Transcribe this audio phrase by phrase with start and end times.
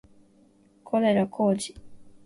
[0.83, 1.73] 小寺浩二